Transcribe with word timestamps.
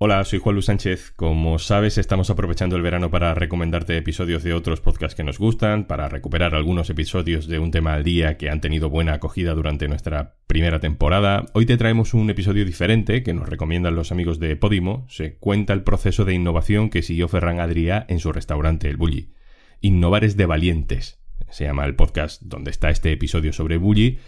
Hola, 0.00 0.24
soy 0.24 0.38
Juan 0.38 0.54
Luis 0.54 0.66
Sánchez. 0.66 1.12
Como 1.16 1.58
sabes, 1.58 1.98
estamos 1.98 2.30
aprovechando 2.30 2.76
el 2.76 2.82
verano 2.82 3.10
para 3.10 3.34
recomendarte 3.34 3.96
episodios 3.96 4.44
de 4.44 4.54
otros 4.54 4.80
podcasts 4.80 5.16
que 5.16 5.24
nos 5.24 5.40
gustan, 5.40 5.88
para 5.88 6.08
recuperar 6.08 6.54
algunos 6.54 6.88
episodios 6.88 7.48
de 7.48 7.58
un 7.58 7.72
tema 7.72 7.94
al 7.94 8.04
día 8.04 8.36
que 8.36 8.48
han 8.48 8.60
tenido 8.60 8.90
buena 8.90 9.14
acogida 9.14 9.54
durante 9.54 9.88
nuestra 9.88 10.36
primera 10.46 10.78
temporada. 10.78 11.46
Hoy 11.52 11.66
te 11.66 11.76
traemos 11.76 12.14
un 12.14 12.30
episodio 12.30 12.64
diferente 12.64 13.24
que 13.24 13.34
nos 13.34 13.48
recomiendan 13.48 13.96
los 13.96 14.12
amigos 14.12 14.38
de 14.38 14.54
Podimo. 14.54 15.04
Se 15.08 15.34
cuenta 15.34 15.72
el 15.72 15.82
proceso 15.82 16.24
de 16.24 16.34
innovación 16.34 16.90
que 16.90 17.02
siguió 17.02 17.26
Ferran 17.26 17.58
Adrià 17.58 18.04
en 18.06 18.20
su 18.20 18.30
restaurante 18.30 18.88
El 18.88 18.98
Bulli. 18.98 19.32
Innovar 19.80 20.22
es 20.22 20.36
de 20.36 20.46
valientes. 20.46 21.18
Se 21.50 21.64
llama 21.64 21.84
el 21.86 21.96
podcast 21.96 22.40
donde 22.42 22.70
está 22.70 22.90
este 22.90 23.10
episodio 23.10 23.52
sobre 23.52 23.78
Bulli 23.78 24.20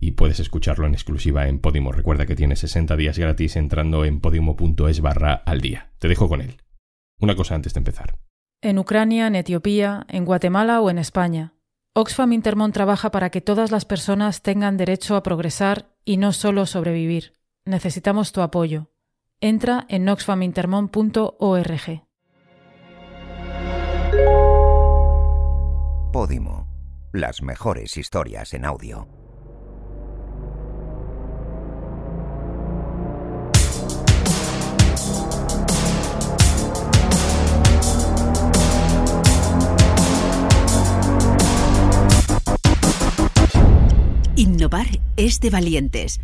y 0.00 0.12
puedes 0.12 0.40
escucharlo 0.40 0.86
en 0.86 0.94
exclusiva 0.94 1.46
en 1.46 1.58
Podimo. 1.60 1.92
Recuerda 1.92 2.24
que 2.26 2.34
tienes 2.34 2.60
60 2.60 2.96
días 2.96 3.18
gratis 3.18 3.56
entrando 3.56 4.04
en 4.04 4.20
podimo.es 4.20 5.00
barra 5.02 5.34
al 5.34 5.60
día. 5.60 5.92
Te 5.98 6.08
dejo 6.08 6.28
con 6.28 6.40
él. 6.40 6.56
Una 7.20 7.36
cosa 7.36 7.54
antes 7.54 7.74
de 7.74 7.80
empezar. 7.80 8.18
En 8.62 8.78
Ucrania, 8.78 9.26
en 9.26 9.36
Etiopía, 9.36 10.06
en 10.08 10.24
Guatemala 10.24 10.80
o 10.80 10.88
en 10.90 10.98
España. 10.98 11.54
Oxfam 11.92 12.32
Intermont 12.32 12.72
trabaja 12.72 13.10
para 13.10 13.30
que 13.30 13.40
todas 13.42 13.70
las 13.70 13.84
personas 13.84 14.42
tengan 14.42 14.76
derecho 14.76 15.16
a 15.16 15.22
progresar 15.22 15.94
y 16.04 16.16
no 16.16 16.32
solo 16.32 16.64
sobrevivir. 16.66 17.36
Necesitamos 17.66 18.32
tu 18.32 18.40
apoyo. 18.40 18.90
Entra 19.40 19.86
en 19.88 20.08
oxfamintermont.org. 20.08 22.04
Podimo. 26.12 26.68
Las 27.12 27.42
mejores 27.42 27.96
historias 27.96 28.54
en 28.54 28.64
audio. 28.64 29.19
Innovar 44.60 44.88
es 45.16 45.40
de 45.40 45.48
valientes. 45.48 46.20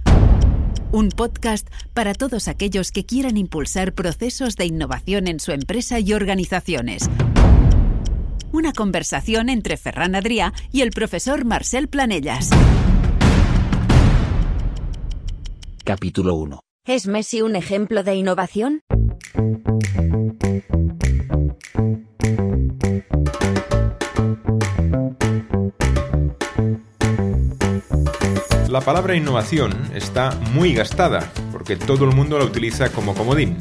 Un 0.92 1.08
podcast 1.08 1.66
para 1.94 2.12
todos 2.12 2.48
aquellos 2.48 2.92
que 2.92 3.06
quieran 3.06 3.38
impulsar 3.38 3.94
procesos 3.94 4.56
de 4.56 4.66
innovación 4.66 5.26
en 5.26 5.40
su 5.40 5.52
empresa 5.52 6.00
y 6.00 6.12
organizaciones. 6.12 7.08
Una 8.52 8.74
conversación 8.74 9.48
entre 9.48 9.78
Ferran 9.78 10.14
Adrià 10.14 10.52
y 10.70 10.82
el 10.82 10.90
profesor 10.90 11.46
Marcel 11.46 11.88
Planellas. 11.88 12.50
Capítulo 15.82 16.34
1. 16.34 16.60
¿Es 16.86 17.06
Messi 17.06 17.40
un 17.40 17.56
ejemplo 17.56 18.02
de 18.02 18.16
innovación? 18.16 18.82
La 28.76 28.82
palabra 28.82 29.16
innovación 29.16 29.72
está 29.94 30.38
muy 30.52 30.74
gastada, 30.74 31.32
porque 31.50 31.76
todo 31.76 32.04
el 32.04 32.14
mundo 32.14 32.38
la 32.38 32.44
utiliza 32.44 32.90
como 32.90 33.14
comodín. 33.14 33.56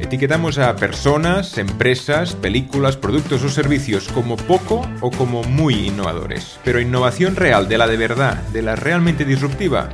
Etiquetamos 0.00 0.58
a 0.58 0.76
personas, 0.76 1.56
empresas, 1.56 2.34
películas, 2.34 2.98
productos 2.98 3.42
o 3.42 3.48
servicios 3.48 4.06
como 4.08 4.36
poco 4.36 4.86
o 5.00 5.10
como 5.10 5.44
muy 5.44 5.86
innovadores. 5.86 6.60
Pero 6.62 6.78
innovación 6.78 7.36
real, 7.36 7.70
de 7.70 7.78
la 7.78 7.86
de 7.86 7.96
verdad, 7.96 8.34
de 8.52 8.60
la 8.60 8.76
realmente 8.76 9.24
disruptiva, 9.24 9.88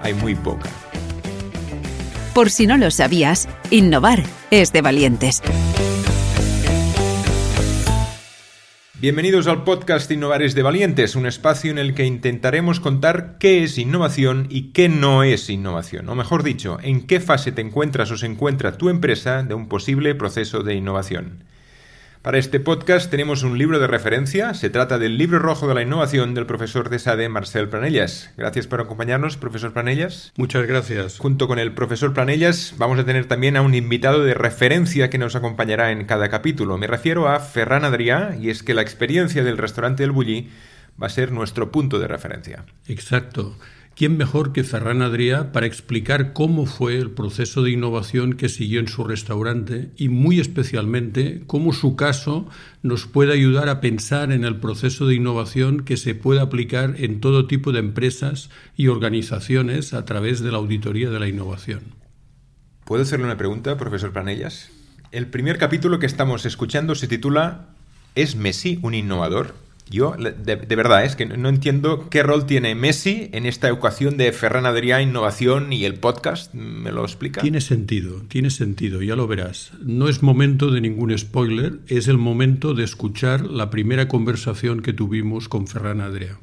hay 0.00 0.14
muy 0.14 0.34
poca. 0.34 0.70
Por 2.32 2.48
si 2.48 2.66
no 2.66 2.78
lo 2.78 2.90
sabías, 2.90 3.46
innovar 3.68 4.22
es 4.50 4.72
de 4.72 4.80
valientes. 4.80 5.42
Bienvenidos 8.98 9.46
al 9.46 9.62
podcast 9.62 10.10
Innovares 10.10 10.54
de 10.54 10.62
Valientes, 10.62 11.16
un 11.16 11.26
espacio 11.26 11.70
en 11.70 11.76
el 11.76 11.94
que 11.94 12.06
intentaremos 12.06 12.80
contar 12.80 13.36
qué 13.38 13.62
es 13.62 13.76
innovación 13.76 14.46
y 14.48 14.72
qué 14.72 14.88
no 14.88 15.22
es 15.22 15.50
innovación, 15.50 16.08
o 16.08 16.14
mejor 16.14 16.42
dicho, 16.42 16.78
en 16.82 17.06
qué 17.06 17.20
fase 17.20 17.52
te 17.52 17.60
encuentras 17.60 18.10
o 18.10 18.16
se 18.16 18.24
encuentra 18.24 18.78
tu 18.78 18.88
empresa 18.88 19.42
de 19.42 19.52
un 19.52 19.68
posible 19.68 20.14
proceso 20.14 20.62
de 20.62 20.76
innovación. 20.76 21.44
Para 22.26 22.38
este 22.38 22.58
podcast 22.58 23.08
tenemos 23.08 23.44
un 23.44 23.56
libro 23.56 23.78
de 23.78 23.86
referencia, 23.86 24.52
se 24.52 24.68
trata 24.68 24.98
del 24.98 25.16
Libro 25.16 25.38
Rojo 25.38 25.68
de 25.68 25.74
la 25.74 25.82
Innovación 25.82 26.34
del 26.34 26.44
profesor 26.44 26.90
de 26.90 26.98
SADE 26.98 27.28
Marcel 27.28 27.68
Planellas. 27.68 28.32
Gracias 28.36 28.66
por 28.66 28.80
acompañarnos, 28.80 29.36
profesor 29.36 29.72
Planellas. 29.72 30.32
Muchas 30.36 30.66
gracias. 30.66 31.20
Junto 31.20 31.46
con 31.46 31.60
el 31.60 31.72
profesor 31.72 32.12
Planellas 32.14 32.74
vamos 32.78 32.98
a 32.98 33.04
tener 33.04 33.26
también 33.26 33.56
a 33.56 33.62
un 33.62 33.76
invitado 33.76 34.24
de 34.24 34.34
referencia 34.34 35.08
que 35.08 35.18
nos 35.18 35.36
acompañará 35.36 35.92
en 35.92 36.04
cada 36.04 36.28
capítulo. 36.28 36.76
Me 36.78 36.88
refiero 36.88 37.28
a 37.28 37.38
Ferran 37.38 37.84
Adrià 37.84 38.36
y 38.36 38.50
es 38.50 38.64
que 38.64 38.74
la 38.74 38.82
experiencia 38.82 39.44
del 39.44 39.56
restaurante 39.56 40.02
del 40.02 40.10
Bulli 40.10 40.50
va 41.00 41.06
a 41.06 41.10
ser 41.10 41.30
nuestro 41.30 41.70
punto 41.70 42.00
de 42.00 42.08
referencia. 42.08 42.64
Exacto. 42.88 43.56
¿Quién 43.96 44.18
mejor 44.18 44.52
que 44.52 44.62
Ferran 44.62 45.00
Adrià 45.00 45.52
para 45.52 45.64
explicar 45.64 46.34
cómo 46.34 46.66
fue 46.66 46.98
el 46.98 47.12
proceso 47.12 47.62
de 47.62 47.70
innovación 47.70 48.34
que 48.34 48.50
siguió 48.50 48.78
en 48.78 48.88
su 48.88 49.04
restaurante 49.04 49.90
y 49.96 50.10
muy 50.10 50.38
especialmente 50.38 51.42
cómo 51.46 51.72
su 51.72 51.96
caso 51.96 52.46
nos 52.82 53.06
puede 53.06 53.32
ayudar 53.32 53.70
a 53.70 53.80
pensar 53.80 54.32
en 54.32 54.44
el 54.44 54.56
proceso 54.56 55.06
de 55.06 55.14
innovación 55.14 55.82
que 55.82 55.96
se 55.96 56.14
puede 56.14 56.42
aplicar 56.42 56.96
en 56.98 57.20
todo 57.22 57.46
tipo 57.46 57.72
de 57.72 57.78
empresas 57.78 58.50
y 58.76 58.88
organizaciones 58.88 59.94
a 59.94 60.04
través 60.04 60.40
de 60.40 60.52
la 60.52 60.58
auditoría 60.58 61.08
de 61.08 61.18
la 61.18 61.28
innovación? 61.28 61.80
¿Puedo 62.84 63.02
hacerle 63.02 63.24
una 63.24 63.38
pregunta, 63.38 63.78
profesor 63.78 64.12
Planellas? 64.12 64.68
El 65.10 65.28
primer 65.28 65.56
capítulo 65.56 65.98
que 65.98 66.04
estamos 66.04 66.44
escuchando 66.44 66.96
se 66.96 67.08
titula 67.08 67.68
¿Es 68.14 68.36
Messi 68.36 68.78
un 68.82 68.92
innovador? 68.92 69.65
Yo, 69.88 70.16
de, 70.16 70.56
de, 70.56 70.76
verdad, 70.76 71.04
es 71.04 71.14
que 71.14 71.26
no 71.26 71.48
entiendo 71.48 72.08
qué 72.10 72.24
rol 72.24 72.44
tiene 72.44 72.74
Messi 72.74 73.30
en 73.32 73.46
esta 73.46 73.68
ecuación 73.68 74.16
de 74.16 74.32
Ferran 74.32 74.64
Adrià, 74.64 75.00
innovación 75.00 75.72
y 75.72 75.84
el 75.84 75.94
podcast. 75.94 76.52
¿Me 76.54 76.90
lo 76.90 77.02
explica? 77.02 77.40
Tiene 77.40 77.60
sentido, 77.60 78.22
tiene 78.22 78.50
sentido, 78.50 79.00
ya 79.00 79.14
lo 79.14 79.28
verás. 79.28 79.70
No 79.80 80.08
es 80.08 80.24
momento 80.24 80.72
de 80.72 80.80
ningún 80.80 81.16
spoiler, 81.16 81.78
es 81.86 82.08
el 82.08 82.18
momento 82.18 82.74
de 82.74 82.82
escuchar 82.82 83.42
la 83.42 83.70
primera 83.70 84.08
conversación 84.08 84.82
que 84.82 84.92
tuvimos 84.92 85.48
con 85.48 85.68
Ferran 85.68 86.00
Adrià. 86.00 86.38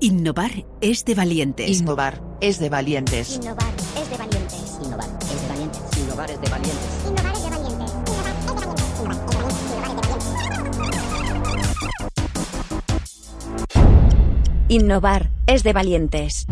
Innovar 0.00 0.66
es 0.80 1.04
de 1.04 1.14
valientes. 1.14 1.80
Innovar 1.80 2.20
es 2.40 2.58
de 2.58 2.68
valientes. 2.68 3.36
Innovar 3.36 3.74
es 3.96 4.10
de 4.10 4.18
valientes. 4.18 4.78
Innovar 4.82 5.10
es 5.20 5.30
de 5.30 5.38
valientes. 5.38 5.40
Innovar 5.40 5.40
es 5.40 5.40
de 5.40 5.48
valientes. 5.48 5.98
Innovar 5.98 6.30
es 6.30 6.40
de 6.40 6.50
valientes. 6.50 7.05
Innovar 14.68 15.30
es 15.46 15.62
de 15.62 15.72
valientes. 15.72 16.44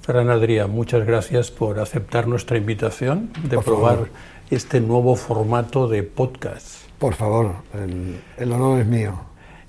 Ferran 0.00 0.28
Adrià, 0.28 0.66
muchas 0.66 1.06
gracias 1.06 1.52
por 1.52 1.78
aceptar 1.78 2.26
nuestra 2.26 2.58
invitación 2.58 3.30
de 3.44 3.54
Por 3.56 3.64
probar 3.64 3.94
favor. 3.94 4.08
este 4.50 4.80
nuevo 4.80 5.14
formato 5.14 5.86
de 5.86 6.02
podcast. 6.02 6.82
Por 6.98 7.14
favor, 7.14 7.54
el, 7.74 8.20
el 8.38 8.52
honor 8.52 8.80
es 8.80 8.86
mío. 8.88 9.20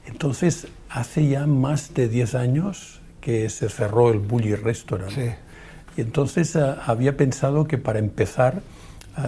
Entonces, 0.07 0.67
hace 0.89 1.27
ya 1.27 1.45
más 1.45 1.93
de 1.93 2.07
10 2.09 2.33
años 2.33 3.01
que 3.21 3.47
se 3.49 3.69
cerró 3.69 4.09
el 4.09 4.17
Bully 4.17 4.55
Restaurant. 4.55 5.11
Sí. 5.11 5.29
Y 5.95 6.01
entonces 6.01 6.55
ah, 6.55 6.81
había 6.87 7.15
pensado 7.15 7.65
que 7.65 7.77
para 7.77 7.99
empezar 7.99 8.63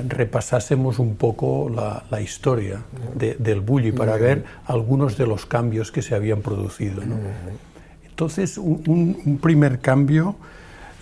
repasásemos 0.08 1.00
un 1.00 1.16
poco 1.16 1.70
la, 1.74 2.04
la 2.10 2.22
historia 2.22 2.82
de- 3.16 3.36
del 3.36 3.62
Bully 3.62 3.92
para 3.92 4.16
ver 4.18 4.44
algunos 4.66 5.18
de 5.18 5.28
los 5.28 5.46
cambios 5.46 5.92
que 5.92 6.02
se 6.02 6.16
habían 6.16 6.42
producido. 6.42 7.06
¿no? 7.06 7.16
Entonces, 8.08 8.58
un, 8.58 9.40
primer 9.42 9.80
cambio 9.80 10.36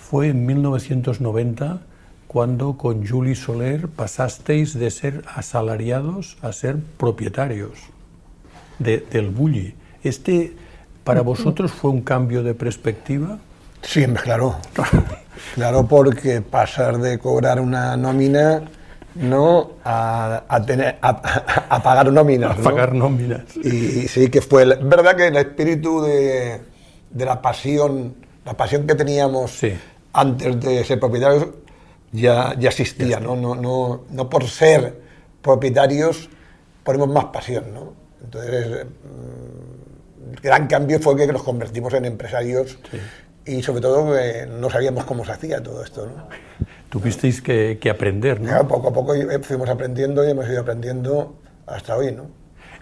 fue 0.10 0.30
en 0.30 0.46
1990, 0.46 1.80
cuando 2.28 2.78
con 2.78 3.08
Juli 3.08 3.36
Soler 3.36 3.88
pasasteis 3.88 4.74
de 4.74 4.90
ser 4.92 5.24
asalariados 5.34 6.38
a 6.42 6.52
ser 6.52 6.78
propietarios 6.98 7.72
de- 8.80 9.06
del 9.12 9.30
Bulli. 9.30 9.76
¿Este 10.04 10.56
para 11.04 11.22
vosotros 11.22 11.72
fue 11.72 11.92
un 11.92 12.02
cambio 12.02 12.44
de 12.44 12.54
perspectiva? 12.54 13.38
Sí, 13.82 14.06
claro. 14.06 14.56
Claro, 15.56 15.88
porque 15.88 16.42
pasar 16.42 17.00
de 17.00 17.18
cobrar 17.20 17.60
una 17.60 17.98
nómina 17.98 18.62
no 19.16 19.72
a, 19.84 20.44
a 20.48 20.66
tener 20.66 20.98
a, 21.02 21.10
a 21.70 21.84
pagar 21.84 22.12
nóminas. 22.12 22.58
A 22.60 22.62
pagar 22.62 22.94
nóminas. 22.94 23.56
Y 23.58 24.08
sí 24.08 24.30
que 24.30 24.42
fue, 24.42 24.64
el- 24.64 24.78
verdad 24.84 25.16
que 25.16 25.28
el 25.28 25.38
espíritu 25.38 26.02
de, 26.02 26.62
de 27.12 27.26
la 27.26 27.42
pasión, 27.42 28.16
la 28.46 28.54
pasión 28.54 28.86
que 28.88 28.96
teníamos 28.96 29.52
Sí. 29.52 29.74
antes 30.14 30.60
de 30.60 30.84
ser 30.84 31.00
propietarios 31.00 31.48
ya, 32.12 32.56
ya 32.60 32.70
existía, 32.70 33.20
¿no? 33.20 33.36
No, 33.36 33.56
no, 33.56 34.04
no 34.10 34.30
por 34.30 34.48
ser 34.48 35.00
propietarios 35.42 36.30
ponemos 36.84 37.10
más 37.10 37.26
pasión, 37.26 37.74
¿no? 37.74 37.94
Entonces, 38.24 38.86
mm, 38.86 40.34
el 40.34 40.40
gran 40.42 40.68
cambio 40.68 41.00
fue 41.00 41.16
que 41.16 41.28
nos 41.28 41.44
convertimos 41.44 41.94
en 41.94 42.06
empresarios 42.06 42.78
y 43.46 43.62
sobre 43.62 43.82
todo 43.82 44.14
que 44.14 44.46
no 44.48 44.70
sabíamos 44.70 45.06
cómo 45.06 45.26
se 45.26 45.32
hacía 45.32 45.62
todo 45.62 45.84
esto. 45.84 46.06
¿no? 46.06 46.28
Tuvisteis 46.90 47.42
que, 47.42 47.78
que 47.82 47.90
aprender, 47.90 48.40
¿no? 48.40 48.48
Claro, 48.48 48.68
poco 48.68 48.90
a 48.90 48.94
poco 48.94 49.14
fuimos 49.42 49.70
aprendiendo 49.70 50.26
y 50.26 50.32
hemos 50.32 50.48
ido 50.48 50.62
aprendiendo 50.62 51.36
hasta 51.66 51.96
hoy, 51.98 52.12
¿no? 52.12 52.28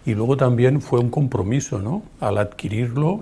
Y 0.06 0.14
luego 0.16 0.36
también 0.36 0.82
fue 0.82 1.00
un 1.00 1.10
compromiso, 1.10 1.80
¿no? 1.80 2.04
Al 2.20 2.38
adquirirlo, 2.40 3.22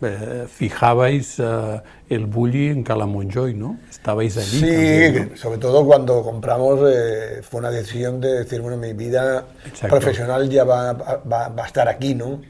eh, 0.00 0.46
fijabais 0.48 1.38
eh, 1.38 1.80
el 2.08 2.26
bully 2.26 2.68
en 2.68 2.82
Calamonjoy, 2.82 3.54
¿no? 3.54 3.78
Estabais 3.90 4.36
allí. 4.38 4.58
Sí, 4.60 4.60
también, 4.60 5.28
¿no? 5.32 5.36
sobre 5.36 5.58
todo 5.58 5.84
cuando 5.86 6.22
compramos 6.22 6.80
eh, 6.90 7.40
fue 7.42 7.60
una 7.60 7.70
decisión 7.70 8.20
de 8.20 8.40
decir, 8.40 8.60
bueno, 8.60 8.76
mi 8.76 8.92
vida 8.94 9.44
Exacto. 9.66 9.88
profesional 9.98 10.48
ya 10.48 10.64
va, 10.64 10.92
va- 10.94 11.48
va 11.48 11.62
a 11.62 11.66
estar 11.66 11.88
aquí, 11.88 12.14
¿no? 12.14 12.40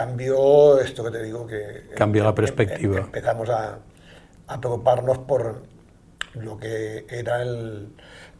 Cambió 0.00 0.78
esto 0.78 1.02
que 1.04 1.10
te 1.10 1.22
digo 1.22 1.46
que... 1.46 1.88
Cambia 1.96 2.22
la 2.22 2.28
em- 2.28 2.32
em- 2.32 2.34
perspectiva. 2.36 2.98
empezamos 2.98 3.48
a, 3.48 3.78
a 4.46 4.60
preocuparnos 4.60 5.18
por 5.20 5.62
lo 6.34 6.58
que 6.58 7.06
era 7.08 7.40
el, 7.40 7.88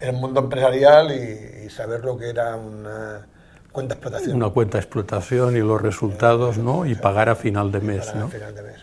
el 0.00 0.12
mundo 0.12 0.41
empresarial 0.41 1.11
y, 1.12 1.64
y 1.64 1.70
saber 1.70 2.05
lo 2.05 2.19
que 2.19 2.29
era 2.29 2.56
una 2.56 3.26
cuenta 3.73 3.94
de 3.94 3.99
explotación. 4.00 4.37
Una 4.37 4.50
cuenta 4.50 4.76
de 4.76 4.82
explotación 4.85 5.56
y 5.56 5.61
los 5.61 5.81
resultados, 5.81 6.58
¿no? 6.58 6.85
Y 6.85 6.94
pagar 6.94 7.31
a 7.31 7.37
final 7.37 7.73
de 7.73 7.81
mes, 7.81 8.06
para 8.06 8.19
¿no? 8.19 8.26
el 8.26 8.32
final 8.32 8.55
de 8.55 8.62
mes. 8.62 8.81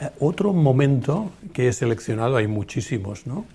Eh, 0.00 0.10
Otro 0.18 0.52
momento 0.52 1.30
que 1.52 1.68
he 1.68 1.72
seleccionado, 1.72 2.36
hay 2.36 2.48
muchísimos, 2.48 3.24
¿no? 3.28 3.46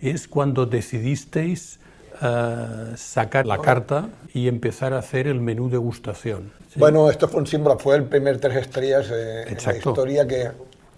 Es 0.00 0.28
cuando 0.28 0.64
decidisteis 0.64 1.78
eh, 2.22 2.92
sacar 2.96 3.46
la 3.46 3.58
carta 3.58 4.08
y 4.32 4.48
empezar 4.48 4.92
a 4.92 4.98
hacer 4.98 5.26
el 5.26 5.40
menú 5.40 5.68
degustación. 5.68 6.52
¿sí? 6.72 6.78
Bueno, 6.78 7.10
esto 7.10 7.28
fue 7.28 7.40
un 7.40 7.46
símbolo, 7.46 7.78
fue 7.78 7.96
el 7.96 8.04
primer 8.04 8.38
tres 8.38 8.56
estrellas 8.56 9.08
eh, 9.12 9.44
en 9.48 9.56
la 9.64 9.76
historia 9.76 10.26
que, 10.26 10.50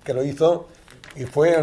que 0.04 0.12
lo 0.14 0.22
hizo 0.24 0.68
y 1.16 1.24
fue 1.24 1.56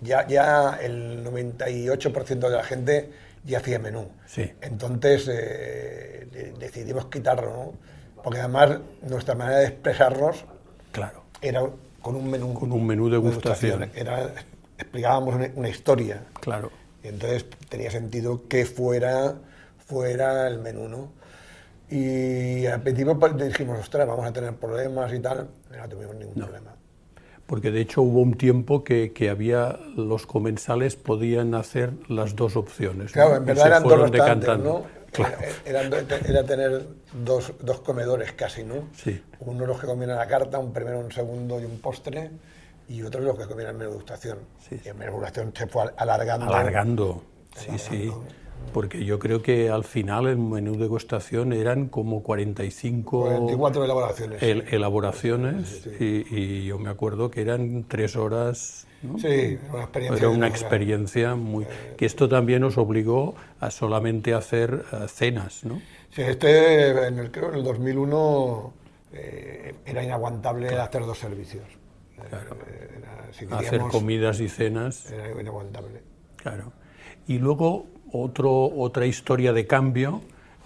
ya, 0.00 0.26
ya 0.26 0.78
el 0.80 1.24
98% 1.24 2.38
de 2.38 2.50
la 2.50 2.64
gente 2.64 3.10
ya 3.44 3.58
hacía 3.58 3.78
menú. 3.78 4.08
Sí. 4.26 4.50
Entonces 4.60 5.28
eh, 5.28 6.26
de- 6.32 6.52
decidimos 6.58 7.06
quitarlo, 7.06 7.50
¿no? 7.50 7.72
porque 8.22 8.38
además 8.40 8.78
nuestra 9.02 9.34
manera 9.34 9.58
de 9.60 9.66
expresarnos 9.66 10.44
Claro. 10.92 11.22
era 11.42 11.62
con 12.02 12.16
un 12.16 12.30
menú. 12.30 12.54
Con 12.54 12.72
un 12.72 12.86
menú 12.86 13.08
degustación. 13.10 13.90
Era, 13.94 14.30
explicábamos 14.78 15.34
una, 15.34 15.50
una 15.54 15.68
historia. 15.68 16.22
Claro. 16.40 16.70
Y 17.02 17.08
entonces 17.08 17.46
tenía 17.68 17.90
sentido 17.90 18.46
que 18.48 18.66
fuera, 18.66 19.34
fuera 19.86 20.46
el 20.48 20.58
menú, 20.58 20.88
¿no? 20.88 21.12
Y 21.90 22.66
al 22.66 22.82
principio 22.82 23.14
dijimos, 23.14 23.80
ostras, 23.80 24.06
vamos 24.06 24.24
a 24.26 24.32
tener 24.32 24.54
problemas 24.54 25.12
y 25.12 25.18
tal. 25.18 25.48
No 25.76 25.88
tuvimos 25.88 26.14
ningún 26.14 26.34
problema. 26.34 26.74
Porque 27.46 27.72
de 27.72 27.80
hecho 27.80 28.02
hubo 28.02 28.20
un 28.20 28.34
tiempo 28.34 28.84
que, 28.84 29.12
que 29.12 29.28
había 29.28 29.76
los 29.96 30.24
comensales 30.24 30.94
podían 30.94 31.54
hacer 31.56 31.90
las 32.08 32.36
dos 32.36 32.54
opciones. 32.56 33.06
¿no? 33.06 33.12
Claro, 33.12 33.36
en 33.36 33.42
Y 33.42 33.46
verdad 33.46 33.66
eran 33.66 33.82
dos 33.82 34.10
decantando. 34.12 34.64
¿no? 34.64 35.00
Claro. 35.10 35.36
Era, 35.64 35.82
era- 35.82 36.18
era 36.28 36.44
tener 36.44 36.86
dos, 37.24 37.52
dos 37.60 37.80
comedores 37.80 38.32
casi, 38.34 38.62
¿no? 38.62 38.88
Sí. 38.94 39.20
Uno 39.40 39.66
los 39.66 39.80
que 39.80 39.86
comían 39.88 40.10
a 40.10 40.14
la 40.16 40.28
carta, 40.28 40.60
un 40.60 40.72
primero, 40.72 41.00
un 41.00 41.10
segundo 41.10 41.60
y 41.60 41.64
un 41.64 41.80
postre, 41.80 42.30
y 42.90 43.02
otros 43.02 43.24
los 43.24 43.38
que 43.38 43.46
comían 43.46 43.70
el 43.70 43.76
menú 43.76 43.90
degustación. 43.90 44.38
Sí, 44.58 44.76
sí. 44.76 44.82
Y 44.84 44.88
el 44.88 44.94
menú 44.96 45.12
degustación 45.12 45.52
se 45.56 45.66
fue 45.66 45.84
alargando. 45.96 46.46
Alargando, 46.46 47.22
sí, 47.56 47.78
sí. 47.78 48.12
Porque 48.74 49.04
yo 49.06 49.18
creo 49.18 49.40
que 49.42 49.70
al 49.70 49.84
final 49.84 50.26
el 50.26 50.36
menú 50.36 50.76
degustación 50.76 51.52
eran 51.54 51.88
como 51.88 52.22
45 52.22 53.20
44 53.22 53.84
elaboraciones. 53.84 54.42
el- 54.42 54.66
elaboraciones 54.70 55.88
y, 55.98 56.26
y 56.30 56.66
yo 56.66 56.78
me 56.78 56.90
acuerdo 56.90 57.30
que 57.30 57.40
eran 57.40 57.84
tres 57.88 58.16
horas. 58.16 58.86
¿no? 59.02 59.18
Sí, 59.18 59.58
una 59.72 59.82
experiencia. 59.84 60.18
Era 60.18 60.28
una 60.28 60.46
de- 60.46 60.52
experiencia 60.52 61.34
muy... 61.36 61.66
Que 61.96 62.04
esto 62.04 62.28
también 62.28 62.62
os 62.64 62.76
obligó 62.76 63.34
a 63.60 63.70
solamente 63.70 64.34
hacer 64.34 64.84
eh, 64.92 65.06
cenas, 65.08 65.64
¿no? 65.64 65.80
Sí, 66.10 66.20
este, 66.22 67.06
en 67.08 67.18
el, 67.18 67.30
creo 67.30 67.48
en 67.48 67.54
el 67.54 67.64
2001 67.64 68.72
eh, 69.14 69.74
era 69.86 70.04
inaguantable 70.04 70.68
hacer 70.78 71.06
dos 71.06 71.18
servicios. 71.18 71.64
Eh, 72.26 72.98
era- 72.98 73.32
si 73.32 73.46
Hacer 73.50 73.80
comidas 73.90 74.40
y 74.40 74.48
cenas. 74.48 75.10
Era 75.10 75.40
inaguantable. 75.40 76.02
Claro. 76.36 76.72
Y 77.26 77.38
luego 77.38 77.86
otro, 78.12 78.64
otra 78.66 79.06
historia 79.06 79.52
de 79.52 79.66
cambio 79.66 80.20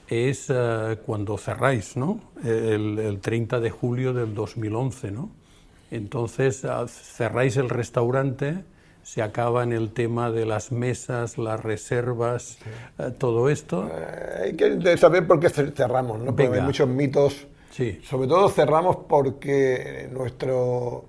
es 0.09 0.47
eh, 0.49 0.99
cuando 1.05 1.37
cerráis, 1.39 1.97
¿no? 1.97 2.21
El, 2.43 2.99
el 2.99 3.21
30 3.21 3.61
de 3.61 3.71
julio 3.71 4.13
del 4.13 4.35
2011, 4.35 5.11
¿no? 5.11 5.31
Entonces 5.91 6.65
ah, 6.65 6.87
cerráis 6.89 7.57
el 7.57 7.69
restaurante, 7.71 8.65
se 9.03 9.23
acaba 9.23 9.63
en 9.63 9.73
el 9.73 9.93
tema 9.93 10.31
de 10.31 10.47
las 10.47 10.73
mesas, 10.73 11.37
las 11.39 11.63
reservas, 11.63 12.59
eh, 12.99 13.11
todo 13.19 13.49
esto. 13.51 13.91
Hay 14.43 14.55
que 14.57 14.97
saber 14.97 15.27
por 15.27 15.39
qué 15.41 15.49
cer- 15.49 15.75
cerramos, 15.75 16.19
¿no? 16.19 16.27
Porque 16.27 16.45
Venga. 16.45 16.57
hay 16.57 16.63
muchos 16.63 16.89
mitos. 16.89 17.47
Sí. 17.71 18.01
Sobre 18.05 18.29
todo 18.29 18.49
cerramos 18.49 18.97
porque 19.09 20.09
nuestro, 20.13 21.05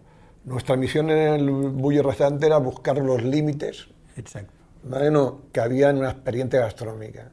nuestra 0.45 0.75
misión 0.75 1.09
en 1.09 1.33
el 1.33 1.49
Bully 1.49 2.01
Restaurante 2.01 2.45
era 2.45 2.57
buscar 2.57 2.97
los 2.97 3.23
límites 3.23 3.87
Exacto. 4.15 4.51
¿vale? 4.83 5.11
No, 5.11 5.41
que 5.51 5.59
había 5.59 5.89
en 5.89 5.97
una 5.97 6.11
experiencia 6.11 6.59
gastronómica. 6.61 7.31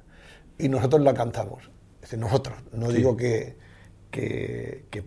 Y 0.58 0.68
nosotros 0.68 1.02
la 1.02 1.10
alcanzamos. 1.10 1.64
Es 1.96 2.02
decir, 2.02 2.18
nosotros, 2.18 2.56
no 2.72 2.90
Sí. 2.90 2.96
digo 2.96 3.16
que, 3.16 3.56
que- 4.10 4.86
que 4.90 5.04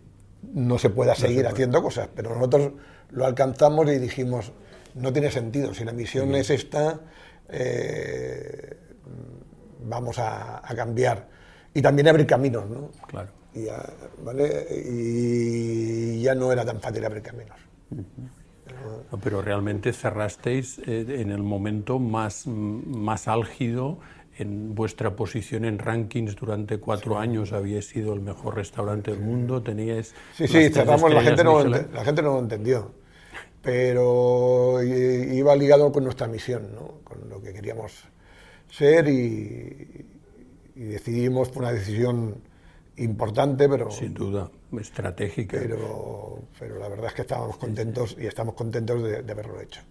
no 0.53 0.77
se 0.77 0.89
pueda 0.89 1.15
seguir 1.15 1.47
haciendo 1.47 1.81
cosas, 1.81 2.07
pero 2.15 2.33
nosotros 2.35 2.73
lo 3.11 3.25
alcanzamos 3.25 3.87
y 3.89 3.97
dijimos, 3.97 4.51
no 4.93 5.11
tiene 5.11 5.31
sentido, 5.31 5.73
si 5.73 5.83
la 5.83 5.91
misión 5.91 6.33
es 6.35 6.49
esta, 6.49 6.99
eh, 7.49 8.77
vamos 9.83 10.19
a, 10.19 10.57
a 10.63 10.75
cambiar. 10.75 11.27
Y 11.73 11.81
también 11.81 12.07
abrir 12.07 12.25
caminos, 12.27 12.69
¿no? 12.69 12.91
Claro. 13.07 13.29
Y 13.53 13.65
ya, 13.65 13.83
¿vale? 14.23 14.67
y 14.85 16.21
ya 16.21 16.35
no 16.35 16.51
era 16.51 16.63
tan 16.65 16.79
fácil 16.79 17.03
abrir 17.05 17.23
caminos. 17.23 17.57
Pero 19.23 19.41
realmente 19.41 19.93
cerrasteis 19.93 20.79
eh, 20.79 21.05
en 21.21 21.31
el 21.31 21.43
momento 21.43 21.99
más, 21.99 22.47
más 22.47 23.27
álgido 23.27 23.99
en 24.37 24.75
vuestra 24.75 25.15
posición 25.15 25.65
en 25.65 25.79
rankings 25.79 26.35
durante 26.35 26.79
cuatro 26.79 27.17
años. 27.17 27.53
Habíais 27.53 27.87
sido 27.87 28.13
el 28.13 28.21
mejor 28.21 28.55
restaurante 28.55 29.11
del 29.11 29.21
mundo, 29.21 29.61
teníais... 29.61 30.13
Sí, 30.33 30.47
sí, 30.47 30.69
cerramos, 30.69 31.13
la 31.13 31.21
gente, 31.21 31.43
no, 31.43 31.63
la 31.63 32.03
gente 32.03 32.21
no 32.21 32.33
lo 32.33 32.39
entendió, 32.39 32.91
pero 33.61 34.83
iba 34.83 35.55
ligado 35.55 35.91
con 35.91 36.03
nuestra 36.03 36.27
misión, 36.27 36.73
¿no? 36.73 36.99
con 37.03 37.29
lo 37.29 37.41
que 37.41 37.53
queríamos 37.53 38.03
ser 38.69 39.07
y, 39.07 40.05
y 40.75 40.83
decidimos, 40.83 41.49
fue 41.49 41.63
una 41.63 41.71
decisión 41.71 42.35
importante, 42.97 43.67
pero, 43.69 43.91
Sin 43.91 44.13
duda, 44.13 44.49
estratégica. 44.79 45.57
pero, 45.59 46.39
pero 46.59 46.79
la 46.79 46.87
verdad 46.89 47.07
es 47.07 47.13
que 47.13 47.21
estábamos 47.21 47.57
contentos 47.57 48.15
y 48.19 48.25
estamos 48.27 48.55
contentos 48.55 49.03
de, 49.03 49.21
de 49.23 49.31
haberlo 49.31 49.59
hecho. 49.61 49.81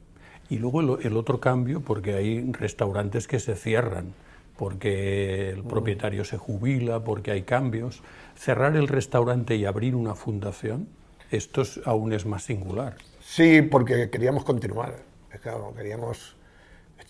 Y 0.49 0.59
luego 0.59 0.81
el, 0.81 1.07
el 1.07 1.17
otro 1.17 1.41
cambio, 1.41 1.81
porque 1.81 2.15
hay 2.15 2.53
restaurantes 2.53 3.27
que 3.27 3.41
se 3.41 3.57
cierran, 3.57 4.15
porque 4.57 5.51
el 5.51 5.65
propietario 5.65 6.25
se 6.25 6.37
jubila, 6.39 7.03
porque 7.03 7.31
hay 7.33 7.43
cambios. 7.43 8.03
Cerrar 8.37 8.77
el 8.77 8.89
restaurante 8.89 9.57
y 9.57 9.65
abrir 9.65 9.95
una 9.97 10.15
fundación, 10.15 10.89
esto 11.31 11.63
es- 11.63 11.81
aún 11.85 12.13
es 12.13 12.25
más 12.27 12.45
singular. 12.45 12.97
Sí, 13.21 13.63
porque 13.63 14.11
queríamos 14.11 14.45
continuar. 14.45 15.03
Claro, 15.43 15.75
queríamos, 15.75 16.37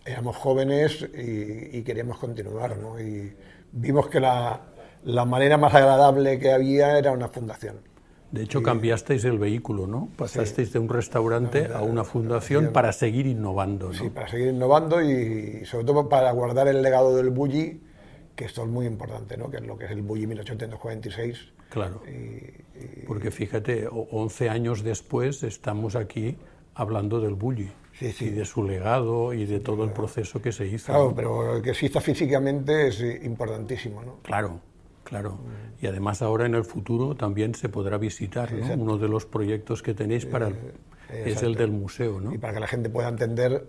éramos 0.06 0.36
jóvenes 0.36 1.06
y, 1.14 1.76
y 1.78 1.82
queríamos 1.82 2.18
continuar, 2.18 2.78
¿no? 2.78 2.98
Y 3.00 3.34
vimos 3.72 4.08
que 4.08 4.20
la, 4.20 4.60
la 5.04 5.24
manera 5.24 5.56
más 5.56 5.74
agradable 5.74 6.38
que 6.38 6.52
había 6.52 6.98
era 6.98 7.12
una 7.12 7.28
fundación. 7.28 7.76
De 8.30 8.42
hecho, 8.42 8.62
cambiasteis 8.62 9.24
el 9.24 9.38
vehículo, 9.38 9.86
¿no? 9.86 10.08
Pasasteis 10.16 10.72
de 10.72 10.80
un 10.80 10.88
restaurante 10.88 11.68
a 11.72 11.82
una 11.82 12.02
fundación 12.02 12.70
para 12.72 12.92
seguir 12.92 13.26
innovando, 13.28 13.88
¿no? 13.88 13.94
Sí, 13.94 14.10
para 14.10 14.26
seguir 14.28 14.48
innovando 14.48 15.00
y 15.00 15.64
sobre 15.66 15.84
todo 15.84 16.08
para 16.08 16.32
guardar 16.32 16.66
el 16.66 16.82
legado 16.82 17.14
del 17.14 17.30
Bulli, 17.30 17.80
que 18.34 18.46
esto 18.46 18.62
es 18.64 18.68
muy 18.68 18.86
importante, 18.86 19.36
¿no? 19.36 19.50
Que 19.50 19.58
es 19.58 19.62
lo 19.62 19.78
que 19.78 19.84
es 19.84 19.92
el 19.92 20.02
Bulli 20.02 20.26
1846. 20.26 21.52
Claro. 21.70 22.02
Y- 22.08 23.06
Porque 23.06 23.30
fíjate, 23.30 23.86
o- 23.86 24.08
11 24.10 24.48
años 24.48 24.82
después 24.82 25.42
estamos 25.44 25.94
aquí 25.94 26.36
hablando 26.74 27.20
del 27.20 27.34
Bulli 27.34 27.70
Sí, 27.92 28.10
sí. 28.10 28.24
y 28.26 28.30
de 28.30 28.44
su 28.44 28.64
legado 28.64 29.32
y 29.32 29.44
de 29.46 29.60
todo 29.60 29.84
el 29.84 29.90
proceso 29.90 30.42
que 30.42 30.50
se 30.50 30.66
hizo. 30.66 30.86
Claro, 30.86 31.12
pero 31.14 31.62
que 31.62 31.70
exista 31.70 32.00
físicamente 32.00 32.88
es 32.88 33.00
importantísimo, 33.24 34.02
¿no? 34.02 34.16
Claro, 34.22 34.58
claro. 35.04 35.38
Y 35.80 35.86
además 35.86 36.22
ahora 36.22 36.46
en 36.46 36.54
el 36.54 36.64
futuro 36.64 37.14
también 37.14 37.54
se 37.54 37.68
podrá 37.68 37.98
visitar, 37.98 38.52
¿no? 38.52 38.74
Uno 38.74 38.98
de 38.98 39.08
los 39.08 39.26
proyectos 39.26 39.82
que 39.82 39.94
tenéis 39.94 40.26
para 40.26 40.48
el- 40.48 40.56
es 41.24 41.42
el 41.42 41.54
del 41.54 41.70
museo, 41.70 42.20
¿no? 42.20 42.34
Y 42.34 42.38
para 42.38 42.54
que 42.54 42.60
la 42.60 42.66
gente 42.66 42.88
pueda 42.90 43.08
entender 43.08 43.66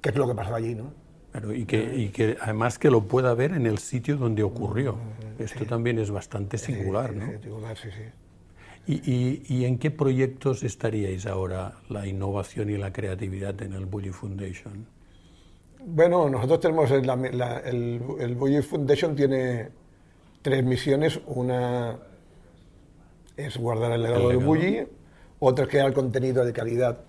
qué 0.00 0.10
es 0.10 0.16
lo 0.16 0.26
que 0.28 0.34
pasó 0.34 0.54
allí, 0.54 0.74
¿no? 0.74 0.92
Claro, 1.32 1.52
y, 1.54 1.66
que, 1.66 1.94
y 1.96 2.08
que 2.08 2.36
además 2.40 2.78
que 2.78 2.90
lo 2.90 3.02
pueda 3.04 3.34
ver 3.34 3.52
en 3.52 3.66
el 3.66 3.78
sitio 3.78 4.16
donde 4.16 4.42
ocurrió. 4.42 4.96
Esto 5.38 5.66
también 5.66 5.98
es 5.98 6.10
bastante 6.10 6.56
singular, 6.58 7.12
Sí, 7.12 7.18
¿no? 7.18 7.26
sí, 7.26 7.38
singular, 7.42 7.76
sí, 7.76 7.88
sí. 7.90 8.02
¿Y, 8.86 9.12
y, 9.12 9.42
y 9.48 9.64
en 9.64 9.78
qué 9.78 9.90
proyectos 9.90 10.62
estaríais 10.62 11.26
ahora 11.26 11.74
la 11.88 12.06
innovación 12.06 12.70
y 12.70 12.76
la 12.78 12.92
creatividad 12.92 13.60
en 13.62 13.72
el 13.74 13.84
Bully 13.84 14.10
Foundation? 14.10 14.86
Bueno, 15.84 16.28
nosotros 16.30 16.60
tenemos 16.60 16.90
la, 16.90 17.16
la, 17.16 17.58
el, 17.60 18.00
el 18.18 18.34
Bully 18.34 18.62
Foundation 18.62 19.14
tiene 19.14 19.68
tres 20.46 20.64
misiones. 20.64 21.18
Una 21.26 21.96
es 23.36 23.56
guardar 23.56 23.90
el 23.90 24.04
legado, 24.04 24.28
del 24.28 24.38
Bully, 24.38 24.86
otra 25.40 25.64
es 25.64 25.70
crear 25.72 25.92
contenido 25.92 26.44
de 26.44 26.52
calidad 26.52 27.00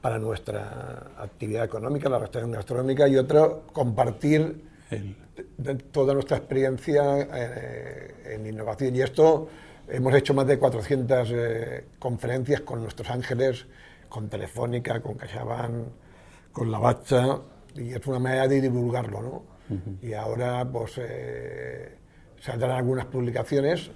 para 0.00 0.20
nuestra 0.20 1.10
actividad 1.18 1.64
económica, 1.64 2.08
la 2.08 2.20
restauración 2.20 2.52
gastronómica, 2.52 3.08
y 3.08 3.16
otra 3.16 3.48
compartir 3.72 4.62
el... 4.88 5.16
de, 5.58 5.74
toda 5.74 6.14
nuestra 6.14 6.36
experiencia 6.36 7.18
eh, 7.34 8.34
en 8.36 8.46
innovación. 8.46 8.94
Y 8.94 9.00
esto 9.00 9.48
hemos 9.88 10.14
hecho 10.14 10.32
más 10.32 10.46
de 10.46 10.56
400 10.56 11.28
eh, 11.32 11.84
conferencias 11.98 12.60
con 12.60 12.82
nuestros 12.82 13.10
ángeles, 13.10 13.66
con 14.08 14.28
Telefónica, 14.28 15.00
con 15.00 15.16
CaixaBank, 15.16 15.88
con 16.52 16.70
La 16.70 16.78
Bacha, 16.78 17.40
y 17.74 17.94
es 17.94 18.06
una 18.06 18.20
manera 18.20 18.46
de 18.46 18.60
divulgarlo, 18.60 19.22
¿no? 19.22 19.42
Uh 19.70 19.74
-huh. 19.74 20.08
Y 20.08 20.12
ahora, 20.14 20.64
pues, 20.70 20.92
eh, 20.98 21.99
saldrán 22.40 22.72
algunas 22.72 23.06
publicaciones, 23.06 23.90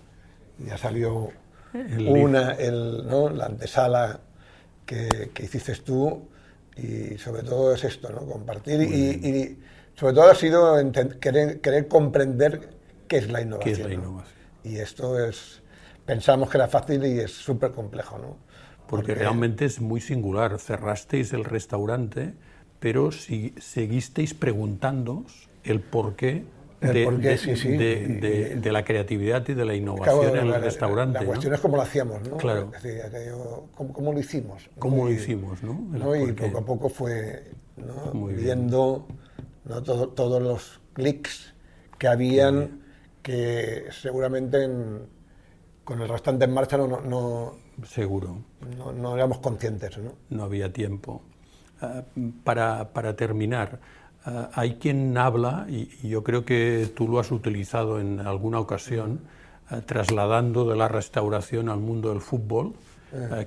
ya 0.58 0.78
salió 0.78 1.30
el 1.72 2.06
una, 2.06 2.52
el, 2.52 3.06
¿no? 3.06 3.28
la 3.30 3.46
antesala 3.46 4.20
que, 4.86 5.30
que, 5.34 5.44
hiciste 5.44 5.74
tú, 5.76 6.28
y 6.76 7.18
sobre 7.18 7.42
todo 7.42 7.74
es 7.74 7.84
esto, 7.84 8.10
¿no? 8.10 8.20
Compartir, 8.26 8.80
y, 8.82 9.28
y, 9.28 9.58
sobre 9.94 10.14
todo 10.14 10.30
ha 10.30 10.34
sido 10.34 10.76
querer, 11.20 11.60
querer, 11.60 11.88
comprender 11.88 12.70
qué 13.08 13.18
es 13.18 13.30
la 13.30 13.40
innovación. 13.40 13.74
¿Qué 13.74 13.82
es 13.82 13.88
la 13.88 13.94
innovación? 13.94 14.34
¿no? 14.64 14.70
Y 14.70 14.76
esto 14.76 15.24
es, 15.24 15.62
pensamos 16.04 16.50
que 16.50 16.58
era 16.58 16.68
fácil 16.68 17.04
y 17.04 17.20
es 17.20 17.32
súper 17.32 17.72
complejo, 17.72 18.18
¿no? 18.18 18.36
Porque, 18.86 19.08
Porque 19.08 19.14
realmente 19.14 19.64
es 19.64 19.80
muy 19.80 20.00
singular, 20.00 20.58
cerrasteis 20.58 21.32
el 21.32 21.44
restaurante 21.44 22.34
pero 22.84 23.12
si 23.12 23.54
seguisteis 23.56 24.34
preguntándoos 24.34 25.48
el 25.62 25.80
por 25.80 26.16
qué, 26.16 26.44
de, 26.92 27.38
sí, 27.38 27.56
sí. 27.56 27.68
De, 27.70 28.06
de, 28.20 28.56
de, 28.56 28.72
la 28.72 28.84
creatividad 28.84 29.46
y 29.48 29.54
de 29.54 29.64
la 29.64 29.74
innovación 29.74 30.30
claro, 30.30 30.48
en 30.48 30.54
el 30.54 30.62
restaurante. 30.62 31.14
La, 31.14 31.20
la 31.20 31.26
cuestión 31.26 31.50
¿no? 31.50 31.56
es 31.56 31.60
cómo 31.60 31.76
lo 31.76 31.82
hacíamos, 31.82 32.28
¿no? 32.28 32.36
Claro. 32.36 32.70
Es 32.76 32.82
decir, 32.82 33.02
aquello, 33.02 33.64
¿cómo, 33.74 33.92
¿cómo, 33.92 34.12
lo 34.12 34.18
hicimos? 34.18 34.68
¿Cómo 34.78 34.96
¿no? 34.96 35.04
lo 35.04 35.10
hicimos, 35.10 35.62
no? 35.62 35.80
¿no? 35.90 36.16
Y 36.16 36.32
poco 36.32 36.58
a 36.58 36.64
poco 36.64 36.88
fue 36.88 37.50
viendo. 38.36 39.06
Todo, 39.66 40.08
todos 40.10 40.42
los 40.42 40.80
clics 40.92 41.54
que 41.98 42.06
habían 42.06 42.82
que 43.22 43.86
seguramente 43.90 44.64
en, 44.64 45.06
con 45.84 46.02
el 46.02 46.08
restaurante 46.08 46.44
en 46.44 46.52
marcha 46.52 46.76
no, 46.76 47.00
no 47.00 47.56
seguro 47.86 48.44
no, 48.76 48.92
no 48.92 49.14
éramos 49.14 49.38
conscientes, 49.38 49.98
¿no? 49.98 50.12
No 50.30 50.44
había 50.44 50.72
tiempo. 50.72 51.22
Uh, 51.82 52.30
para, 52.44 52.92
para, 52.92 53.16
terminar, 53.16 53.80
uh, 54.26 54.30
hay 54.52 54.74
quien 54.74 55.16
habla, 55.18 55.66
y, 55.68 55.88
y, 56.02 56.08
yo 56.08 56.22
creo 56.22 56.44
que 56.44 56.88
tú 56.94 57.08
lo 57.08 57.18
has 57.18 57.30
utilizado 57.30 58.00
en 58.00 58.20
alguna 58.20 58.60
ocasión, 58.60 59.20
uh, 59.70 59.80
trasladando 59.80 60.68
de 60.68 60.76
la 60.76 60.88
restauración 60.88 61.68
al 61.68 61.80
mundo 61.80 62.10
del 62.10 62.20
fútbol, 62.20 62.74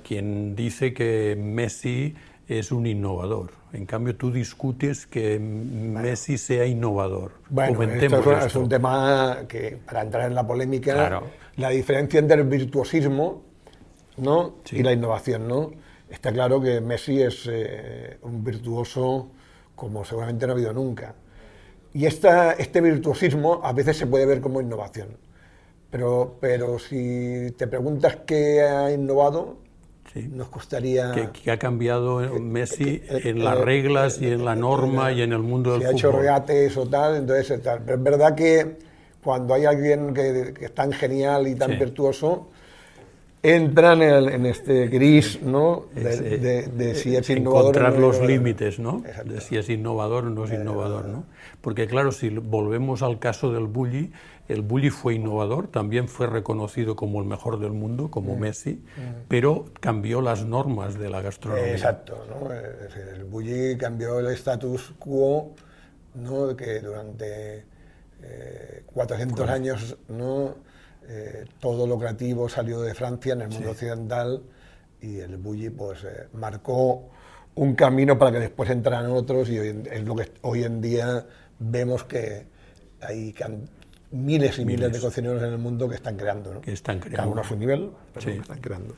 quien 0.02 0.56
dice 0.56 0.94
que 0.94 1.36
Messi 1.38 2.14
es 2.48 2.72
un 2.72 2.86
innovador. 2.86 3.50
En 3.72 3.84
cambio, 3.84 4.16
tú 4.16 4.32
discutes 4.32 5.06
que 5.06 5.38
Messi 5.38 6.38
sea 6.38 6.64
innovador. 6.64 7.32
Bueno, 7.50 7.82
esto 7.82 8.06
es, 8.06 8.12
esto. 8.12 8.46
es 8.46 8.56
un 8.56 8.68
tema 8.68 9.40
que, 9.46 9.78
para 9.84 10.02
entrar 10.02 10.26
en 10.26 10.34
la 10.34 10.46
polémica, 10.46 10.94
Claro. 10.94 11.24
la 11.56 11.68
diferencia 11.68 12.18
entre 12.18 12.40
el 12.40 12.48
virtuosismo 12.48 13.42
¿no? 14.16 14.54
Sí. 14.64 14.78
y 14.78 14.82
la 14.82 14.92
innovación, 14.92 15.46
¿no? 15.46 15.72
Está 16.08 16.32
claro 16.32 16.60
que 16.62 16.80
Messi 16.80 17.20
es 17.20 17.46
eh, 17.50 18.16
un 18.22 18.42
virtuoso 18.42 19.30
como 19.78 20.04
seguramente 20.04 20.46
no 20.46 20.52
ha 20.52 20.56
habido 20.56 20.72
nunca. 20.72 21.14
Y 21.94 22.04
esta, 22.04 22.52
este 22.52 22.80
virtuosismo 22.80 23.60
a 23.62 23.72
veces 23.72 23.96
se 23.96 24.06
puede 24.06 24.26
ver 24.26 24.40
como 24.40 24.60
innovación. 24.60 25.16
Pero, 25.90 26.36
pero 26.40 26.78
si 26.78 27.54
te 27.56 27.66
preguntas 27.66 28.18
qué 28.26 28.60
ha 28.62 28.92
innovado, 28.92 29.56
Sí. 30.12 30.26
nos 30.32 30.48
costaría... 30.48 31.12
que, 31.12 31.28
que 31.30 31.50
ha 31.50 31.58
cambiado 31.58 32.20
Messi 32.40 32.98
que- 33.00 33.20
que- 33.22 33.28
en 33.30 33.44
las 33.44 33.58
eh, 33.58 33.62
reglas 33.62 34.20
y 34.22 34.26
en 34.32 34.44
la 34.44 34.54
eh, 34.54 34.56
norma 34.56 35.12
eh, 35.12 35.16
y 35.16 35.22
en 35.22 35.32
el 35.32 35.40
mundo 35.40 35.72
del 35.72 35.80
si 35.82 35.86
ha 35.86 35.90
hecho 35.92 36.08
fútbol. 36.10 36.22
regates 36.22 36.76
o 36.78 36.86
tal, 36.88 37.16
entonces 37.16 37.50
eh, 37.50 37.58
tal. 37.58 37.82
Pero 37.84 37.98
es 37.98 38.02
verdad 38.02 38.34
que 38.34 38.78
cuando 39.22 39.52
hay 39.54 39.66
alguien 39.66 40.14
que, 40.14 40.54
que 40.58 40.64
es 40.66 40.74
tan 40.74 40.92
genial 40.92 41.46
y 41.46 41.54
tan 41.54 41.72
Sí. 41.72 41.76
virtuoso, 41.76 42.48
entran 43.42 44.02
en, 44.02 44.28
en 44.28 44.46
este 44.46 44.88
gris, 44.88 45.40
¿no? 45.42 45.86
De, 45.94 46.12
eh, 46.14 46.38
de- 46.38 46.62
de 46.66 46.94
si 46.94 47.14
es 47.16 47.30
innovador 47.30 47.68
encontrar 47.76 47.98
los 47.98 48.20
límites, 48.20 48.78
¿no? 48.78 49.02
Exacto. 49.06 49.32
De 49.32 49.40
si 49.40 49.56
es 49.56 49.68
innovador 49.68 50.24
o 50.24 50.30
no 50.30 50.44
es 50.44 50.52
innovador, 50.52 51.04
¿no? 51.06 51.24
Porque 51.60 51.86
claro, 51.86 52.10
si 52.12 52.30
volvemos 52.30 53.02
al 53.02 53.18
caso 53.18 53.52
del 53.52 53.66
bully, 53.66 54.12
el 54.48 54.62
bully 54.62 54.90
fue 54.90 55.14
innovador, 55.14 55.68
también 55.68 56.08
fue 56.08 56.26
reconocido 56.26 56.96
como 56.96 57.20
el 57.20 57.26
mejor 57.26 57.60
del 57.60 57.72
mundo, 57.72 58.10
como 58.10 58.34
Messi, 58.36 58.82
pero 59.28 59.66
cambió 59.80 60.20
las 60.22 60.44
normas 60.44 60.98
de 60.98 61.10
la 61.10 61.20
gastronomía. 61.20 61.72
Exacto, 61.72 62.24
¿no? 62.30 62.50
El 62.52 63.24
bully 63.24 63.76
cambió 63.76 64.18
el 64.20 64.28
status 64.28 64.94
quo, 64.98 65.54
¿no? 66.14 66.56
Que 66.56 66.80
durante 66.80 67.64
eh, 68.22 68.82
400 68.86 69.48
años, 69.50 69.96
¿no? 70.08 70.54
Eh, 71.10 71.46
todo 71.58 71.86
lo 71.86 71.98
creativo 71.98 72.48
salió 72.48 72.80
de 72.82 72.94
Francia 72.94 73.32
en 73.32 73.40
el 73.42 73.48
mundo 73.48 73.70
occidental 73.70 74.42
y 75.00 75.20
el 75.20 75.38
bully 75.38 75.70
pues 75.70 76.04
eh, 76.04 76.28
marcó 76.34 77.08
un 77.54 77.74
camino 77.74 78.18
para 78.18 78.32
que 78.32 78.40
después 78.40 78.68
entraran 78.68 79.10
otros 79.10 79.48
y 79.48 79.58
hoy 79.58 79.68
en- 79.68 79.86
es 79.90 80.04
lo 80.04 80.14
que 80.14 80.30
hoy 80.42 80.64
en 80.64 80.80
día 80.82 81.24
vemos 81.58 82.04
que 82.04 82.46
hay 83.00 83.34
miles 84.10 84.58
y 84.58 84.64
miles, 84.64 84.80
de 84.82 84.88
Miles. 84.88 85.00
cocineros 85.02 85.42
en 85.42 85.48
el 85.50 85.58
mundo 85.58 85.88
que 85.88 85.94
están 85.94 86.16
creando, 86.16 86.52
¿no? 86.54 86.60
Que 86.60 86.72
están 86.72 86.98
Cada 86.98 87.10
creando. 87.10 87.32
uno 87.32 87.40
a 87.40 87.44
su 87.44 87.56
nivel, 87.56 87.90
pero 88.12 88.26
Sí. 88.26 88.32
que 88.34 88.40
están 88.40 88.60
creando. 88.60 88.94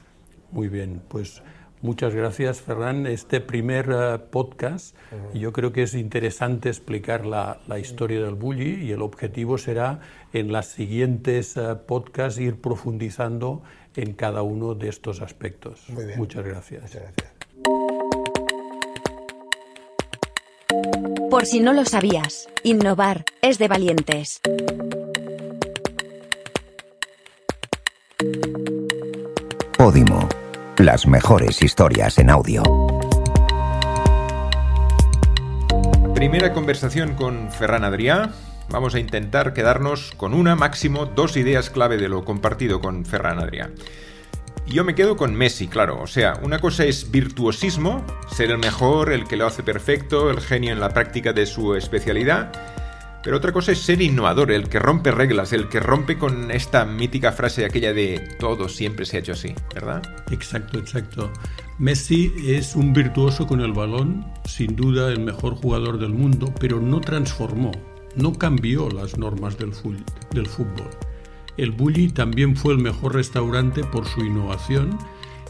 Muy 0.51 0.69
bien, 0.69 1.01
pues 1.07 1.43
muchas 1.83 2.15
gracias, 2.15 2.61
Ferran. 2.61 3.07
Este 3.07 3.41
primer 3.41 3.91
eh, 3.91 4.19
podcast, 4.19 4.97
yo 5.35 5.53
creo 5.53 5.73
que 5.73 5.83
es 5.83 5.95
interesante 5.95 6.69
explicar 6.69 7.27
la, 7.27 7.61
la 7.67 7.79
historia 7.79 8.21
del 8.23 8.35
bully 8.35 8.85
y 8.85 8.93
el 8.93 9.03
objetivo 9.03 9.59
será 9.59 10.01
en 10.33 10.53
las 10.53 10.67
siguientes 10.67 11.57
eh, 11.57 11.77
podcasts 11.87 12.39
ir 12.41 12.61
profundizando 12.61 13.63
en 13.97 14.13
cada 14.15 14.43
uno 14.43 14.75
de 14.75 14.89
estos 14.89 15.21
aspectos. 15.21 15.85
Muy 15.89 16.07
bien. 16.07 16.19
Muchas 16.19 16.45
gracias. 16.45 16.83
Muchas 16.83 17.03
gracias. 17.03 17.31
Por 21.31 21.47
si 21.47 21.61
no 21.61 21.73
lo 21.73 21.85
sabías, 21.85 22.49
innovar 22.65 23.25
es 23.41 23.59
de 23.59 23.69
valientes. 23.69 24.41
Podimo. 29.79 30.29
Las 30.81 31.07
mejores 31.07 31.61
historias 31.61 32.17
en 32.17 32.31
audio. 32.31 32.63
Primera 36.15 36.55
conversación 36.55 37.17
con 37.17 37.53
Ferran 37.53 37.85
Adrià. 37.85 38.31
Vamos 38.71 38.95
a 38.95 38.99
intentar 38.99 39.53
quedarnos 39.53 40.13
con 40.17 40.33
una, 40.33 40.57
máximo 40.57 41.05
dos 41.05 41.37
ideas 41.37 41.69
clave 41.69 41.99
de 41.99 42.09
lo 42.09 42.25
compartido 42.25 42.81
con 42.81 43.05
Ferran 43.05 43.41
Adrià. 43.41 43.69
Yo 44.67 44.83
me 44.85 44.95
quedo 44.95 45.19
con 45.19 45.35
Messi, 45.35 45.69
claro. 45.69 46.01
O 46.01 46.07
sea, 46.07 46.41
una 46.43 46.61
cosa 46.61 46.87
es 46.87 47.11
virtuosismo, 47.11 48.03
ser 48.35 48.51
el 48.51 48.57
mejor, 48.57 49.13
el 49.13 49.29
que 49.29 49.37
lo 49.37 49.47
hace 49.47 49.63
perfecto, 49.63 50.31
el 50.31 50.41
genio 50.41 50.73
en 50.73 50.81
la 50.81 50.95
práctica 50.95 51.35
de 51.35 51.45
su 51.45 51.75
especialidad. 51.75 52.53
Pero 53.23 53.37
otra 53.37 53.53
cosa 53.53 53.73
es 53.73 53.79
ser 53.81 54.01
innovador, 54.01 54.51
el 54.51 54.69
que 54.69 54.79
rompe 54.79 55.11
reglas, 55.11 55.53
el 55.53 55.69
que 55.69 55.79
rompe 55.79 56.17
con 56.17 56.51
esta 56.51 56.87
mítica 56.87 57.33
frase 57.33 57.67
aquella 57.67 57.93
de 57.93 58.37
todo 58.39 58.69
siempre 58.69 59.05
se 59.05 59.17
ha 59.17 59.21
hecho 59.21 59.33
así, 59.33 59.55
¿verdad? 59.75 60.03
Exacto, 60.31 60.79
exacto. 60.79 61.31
Messi 61.79 62.33
es 62.47 62.77
un 62.77 62.95
virtuoso 62.95 63.47
con 63.47 63.61
el 63.61 63.73
balón, 63.73 64.27
sin 64.47 64.75
duda 64.75 65.13
el 65.13 65.21
mejor 65.21 65.55
jugador 65.55 65.99
del 65.99 66.15
mundo, 66.15 66.53
pero 66.59 66.81
no 66.81 67.01
transformó, 67.01 67.73
no 68.17 68.33
cambió 68.33 68.89
las 68.89 69.19
normas 69.19 69.59
del, 69.59 69.73
fútbol. 69.73 70.91
El 71.59 71.73
Bulli 71.73 72.09
también 72.09 72.57
fue 72.57 72.73
el 72.73 72.79
mejor 72.79 73.15
restaurante 73.15 73.85
por 73.85 74.07
su 74.07 74.25
innovación 74.25 74.99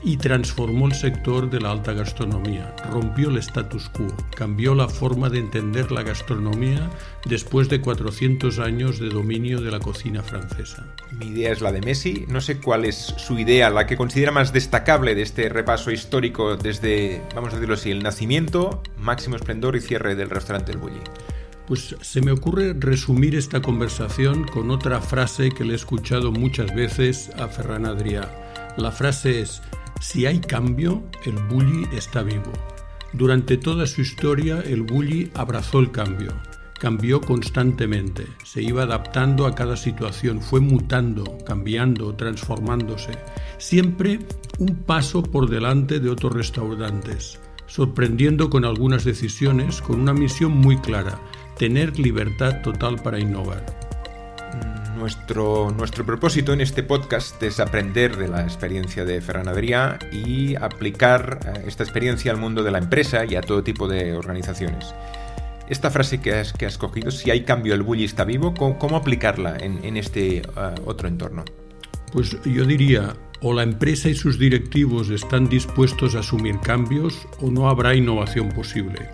y 0.02 0.16
transformó 0.16 0.86
el 0.86 0.94
sector 0.94 1.50
de 1.50 1.60
la 1.60 1.70
alta 1.70 1.92
gastronomía, 1.92 2.74
rompió 2.90 3.28
el 3.28 3.38
status 3.38 3.88
quo, 3.90 4.06
cambió 4.34 4.74
la 4.74 4.88
forma 4.88 5.28
de 5.28 5.38
entender 5.38 5.92
la 5.92 6.02
gastronomía 6.02 6.90
después 7.26 7.68
de 7.68 7.80
400 7.80 8.58
años 8.58 8.98
de 8.98 9.08
dominio 9.08 9.60
de 9.60 9.70
la 9.70 9.80
cocina 9.80 10.22
francesa. 10.22 10.86
Mi 11.18 11.26
idea 11.26 11.52
es 11.52 11.60
la 11.60 11.72
de 11.72 11.80
Messi. 11.80 12.24
No 12.28 12.40
sé 12.40 12.58
cuál 12.58 12.84
es 12.84 12.96
su 12.96 13.38
idea, 13.38 13.70
la 13.70 13.86
que 13.86 13.96
considera 13.96 14.32
más 14.32 14.52
destacable 14.52 15.14
de 15.14 15.22
este 15.22 15.48
repaso 15.48 15.90
histórico 15.90 16.56
desde, 16.56 17.22
vamos 17.34 17.52
a 17.52 17.56
decirlo 17.56 17.74
así, 17.74 17.90
el 17.90 18.02
nacimiento, 18.02 18.82
máximo 18.98 19.36
esplendor 19.36 19.76
y 19.76 19.80
cierre 19.80 20.14
del 20.14 20.30
restaurante 20.30 20.72
El 20.72 20.78
Bulli. 20.78 21.00
Pues 21.66 21.94
se 22.00 22.20
me 22.20 22.32
ocurre 22.32 22.74
resumir 22.76 23.36
esta 23.36 23.62
conversación 23.62 24.44
con 24.44 24.70
otra 24.70 25.00
frase 25.00 25.50
que 25.50 25.64
le 25.64 25.74
he 25.74 25.76
escuchado 25.76 26.32
muchas 26.32 26.74
veces 26.74 27.30
a 27.38 27.46
Ferran 27.46 27.84
Adrià. 27.84 28.28
La 28.76 28.90
frase 28.90 29.40
es, 29.40 29.62
si 30.00 30.24
hay 30.24 30.40
cambio, 30.40 31.02
el 31.26 31.34
bully 31.48 31.86
está 31.92 32.22
vivo. 32.22 32.52
Durante 33.12 33.58
toda 33.58 33.86
su 33.86 34.00
historia, 34.00 34.60
el 34.60 34.82
bully 34.82 35.30
abrazó 35.34 35.78
el 35.78 35.90
cambio, 35.90 36.32
cambió 36.78 37.20
constantemente, 37.20 38.26
se 38.42 38.62
iba 38.62 38.84
adaptando 38.84 39.46
a 39.46 39.54
cada 39.54 39.76
situación, 39.76 40.40
fue 40.40 40.60
mutando, 40.60 41.38
cambiando, 41.44 42.14
transformándose, 42.14 43.12
siempre 43.58 44.20
un 44.58 44.74
paso 44.84 45.22
por 45.22 45.50
delante 45.50 46.00
de 46.00 46.08
otros 46.08 46.32
restaurantes, 46.32 47.38
sorprendiendo 47.66 48.48
con 48.48 48.64
algunas 48.64 49.04
decisiones, 49.04 49.82
con 49.82 50.00
una 50.00 50.14
misión 50.14 50.52
muy 50.52 50.78
clara, 50.78 51.20
tener 51.58 51.98
libertad 51.98 52.62
total 52.62 52.96
para 53.02 53.20
innovar. 53.20 53.79
Nuestro, 55.00 55.70
nuestro 55.70 56.04
propósito 56.04 56.52
en 56.52 56.60
este 56.60 56.82
podcast 56.82 57.42
es 57.42 57.58
aprender 57.58 58.18
de 58.18 58.28
la 58.28 58.42
experiencia 58.42 59.02
de 59.06 59.22
Ferran 59.22 59.48
Adrià 59.48 59.98
y 60.12 60.56
aplicar 60.56 61.40
eh, 61.42 61.64
esta 61.66 61.84
experiencia 61.84 62.30
al 62.30 62.36
mundo 62.36 62.62
de 62.62 62.70
la 62.70 62.76
empresa 62.76 63.24
y 63.24 63.34
a 63.34 63.40
todo 63.40 63.64
tipo 63.64 63.88
de 63.88 64.14
organizaciones. 64.14 64.94
Esta 65.70 65.90
frase 65.90 66.20
que 66.20 66.34
has, 66.34 66.52
que 66.52 66.66
has 66.66 66.76
cogido, 66.76 67.10
si 67.10 67.30
hay 67.30 67.44
cambio 67.44 67.72
el 67.72 67.82
bully 67.82 68.04
está 68.04 68.24
vivo, 68.24 68.52
¿cómo, 68.52 68.78
cómo 68.78 68.96
aplicarla 68.96 69.56
en, 69.56 69.82
en 69.86 69.96
este 69.96 70.42
uh, 70.42 70.86
otro 70.86 71.08
entorno? 71.08 71.46
Pues 72.12 72.36
yo 72.44 72.66
diría, 72.66 73.14
o 73.40 73.54
la 73.54 73.62
empresa 73.62 74.10
y 74.10 74.14
sus 74.14 74.38
directivos 74.38 75.08
están 75.08 75.48
dispuestos 75.48 76.14
a 76.14 76.18
asumir 76.18 76.60
cambios 76.60 77.26
o 77.40 77.50
no 77.50 77.70
habrá 77.70 77.94
innovación 77.94 78.50
posible 78.50 79.08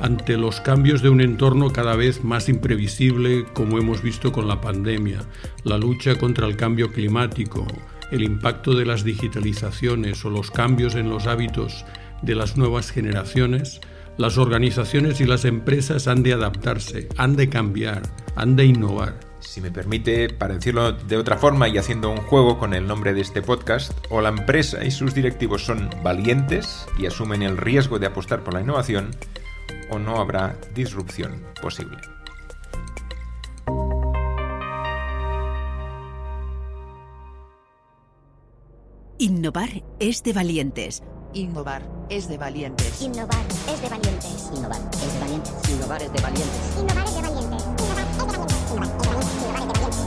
ante 0.00 0.36
los 0.36 0.60
cambios 0.60 1.02
de 1.02 1.08
un 1.08 1.20
entorno 1.20 1.72
cada 1.72 1.96
vez 1.96 2.24
más 2.24 2.48
imprevisible 2.48 3.44
como 3.52 3.78
hemos 3.78 4.02
visto 4.02 4.32
con 4.32 4.48
la 4.48 4.60
pandemia, 4.60 5.20
la 5.64 5.78
lucha 5.78 6.16
contra 6.16 6.46
el 6.46 6.56
cambio 6.56 6.92
climático, 6.92 7.66
el 8.10 8.22
impacto 8.22 8.74
de 8.74 8.86
las 8.86 9.04
digitalizaciones 9.04 10.24
o 10.24 10.30
los 10.30 10.50
cambios 10.50 10.94
en 10.94 11.10
los 11.10 11.26
hábitos 11.26 11.84
de 12.22 12.34
las 12.34 12.56
nuevas 12.56 12.90
generaciones, 12.90 13.80
las 14.16 14.38
organizaciones 14.38 15.20
y 15.20 15.26
las 15.26 15.44
empresas 15.44 16.08
han 16.08 16.22
de 16.22 16.32
adaptarse, 16.32 17.08
han 17.16 17.36
de 17.36 17.48
cambiar, 17.48 18.02
han 18.34 18.56
de 18.56 18.64
innovar. 18.64 19.20
Si 19.40 19.60
me 19.60 19.70
permite, 19.70 20.28
para 20.28 20.54
decirlo 20.54 20.92
de 20.92 21.16
otra 21.16 21.38
forma 21.38 21.68
y 21.68 21.78
haciendo 21.78 22.10
un 22.10 22.18
juego 22.18 22.58
con 22.58 22.74
el 22.74 22.86
nombre 22.88 23.14
de 23.14 23.20
este 23.20 23.40
podcast, 23.40 23.92
o 24.10 24.20
la 24.20 24.30
empresa 24.30 24.84
y 24.84 24.90
sus 24.90 25.14
directivos 25.14 25.64
son 25.64 25.88
valientes 26.02 26.86
y 26.98 27.06
asumen 27.06 27.42
el 27.42 27.56
riesgo 27.56 28.00
de 28.00 28.06
apostar 28.06 28.42
por 28.42 28.54
la 28.54 28.60
innovación, 28.60 29.10
o 29.90 29.98
no 29.98 30.16
habrá 30.16 30.56
disrupción 30.74 31.44
posible. 31.60 31.98
Innovar 39.20 39.82
es 39.98 40.22
de 40.22 40.32
valientes. 40.32 41.02
Innovar 41.32 41.82
es 42.08 42.28
de 42.28 42.38
valientes. 42.38 43.02
Innovar 43.02 43.44
es 43.68 43.80
de 43.80 43.88
valientes. 43.88 44.52
Innovar 44.54 44.80
es 45.00 45.10
de 45.10 45.18
valientes. 45.18 45.70
Innovar 45.70 46.02
es 46.02 46.12
de 46.12 46.22
valientes. 46.22 46.78
Innovar 46.78 47.02
es 47.02 47.12
de 47.18 47.22
valientes. 47.22 47.58
Innovar 47.90 48.06
es 48.06 48.14
de 48.14 48.22
valientes. 48.22 48.68
Innovar 48.80 49.16
es 49.18 49.42
de 49.42 49.52
valientes. 49.52 49.98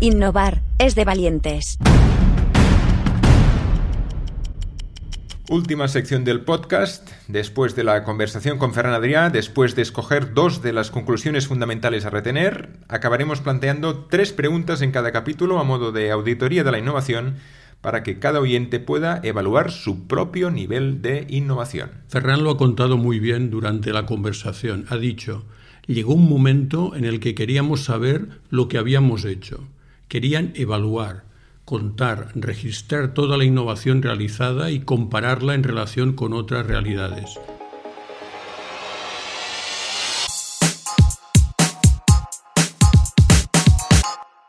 Innovar 0.00 0.62
es 0.78 0.94
de 0.94 1.04
valientes. 1.04 1.78
Última 5.50 5.88
sección 5.88 6.24
del 6.24 6.42
podcast. 6.42 7.08
Después 7.26 7.74
de 7.74 7.82
la 7.82 8.04
conversación 8.04 8.58
con 8.58 8.74
Ferran 8.74 8.92
Adrià, 8.92 9.30
después 9.30 9.74
de 9.74 9.80
escoger 9.80 10.34
dos 10.34 10.60
de 10.60 10.74
las 10.74 10.90
conclusiones 10.90 11.46
fundamentales 11.46 12.04
a 12.04 12.10
retener, 12.10 12.68
acabaremos 12.86 13.40
planteando 13.40 14.04
tres 14.10 14.34
preguntas 14.34 14.82
en 14.82 14.92
cada 14.92 15.10
capítulo 15.10 15.58
a 15.58 15.64
modo 15.64 15.90
de 15.90 16.10
auditoría 16.10 16.64
de 16.64 16.70
la 16.70 16.78
innovación 16.78 17.36
para 17.80 18.02
que 18.02 18.18
cada 18.18 18.40
oyente 18.40 18.78
pueda 18.78 19.20
evaluar 19.22 19.70
su 19.70 20.06
propio 20.06 20.50
nivel 20.50 21.00
de 21.00 21.24
innovación. 21.30 21.92
Ferran 22.08 22.44
lo 22.44 22.50
ha 22.50 22.58
contado 22.58 22.98
muy 22.98 23.18
bien 23.18 23.48
durante 23.48 23.94
la 23.94 24.04
conversación. 24.04 24.84
Ha 24.90 24.98
dicho, 24.98 25.46
llegó 25.86 26.12
un 26.12 26.28
momento 26.28 26.94
en 26.94 27.06
el 27.06 27.20
que 27.20 27.34
queríamos 27.34 27.84
saber 27.84 28.28
lo 28.50 28.68
que 28.68 28.76
habíamos 28.76 29.24
hecho. 29.24 29.66
Querían 30.08 30.52
evaluar, 30.56 31.24
contar, 31.68 32.32
registrar 32.34 33.12
toda 33.12 33.36
la 33.36 33.44
innovación 33.44 34.00
realizada 34.00 34.70
y 34.70 34.80
compararla 34.80 35.52
en 35.52 35.62
relación 35.62 36.14
con 36.14 36.32
otras 36.32 36.66
realidades. 36.66 37.38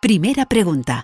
Primera 0.02 0.46
pregunta. 0.46 1.04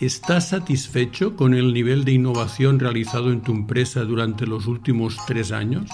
¿Estás 0.00 0.48
satisfecho 0.48 1.36
con 1.36 1.54
el 1.54 1.72
nivel 1.72 2.04
de 2.04 2.10
innovación 2.10 2.80
realizado 2.80 3.30
en 3.30 3.42
tu 3.42 3.52
empresa 3.52 4.00
durante 4.00 4.48
los 4.48 4.66
últimos 4.66 5.16
tres 5.28 5.52
años? 5.52 5.88